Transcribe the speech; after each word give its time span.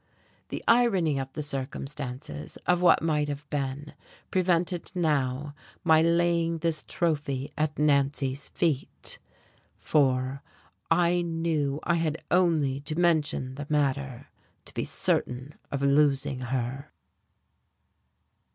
The 0.49 0.63
irony 0.67 1.19
of 1.19 1.27
circumstances 1.45 2.57
of 2.65 2.81
what 2.81 3.03
might 3.03 3.27
have 3.27 3.47
been 3.51 3.93
prevented 4.31 4.91
now 4.95 5.53
my 5.83 6.01
laying 6.01 6.57
this 6.57 6.81
trophy 6.87 7.53
at 7.55 7.77
Nancy's 7.77 8.49
feet, 8.49 9.19
for 9.77 10.41
I 10.89 11.21
knew 11.21 11.79
I 11.83 11.97
had 11.97 12.17
only 12.31 12.79
to 12.79 12.95
mention 12.97 13.53
the 13.53 13.67
matter 13.69 14.29
to 14.65 14.73
be 14.73 14.85
certain 14.85 15.53
of 15.71 15.83
losing 15.83 16.39
her. 16.39 16.89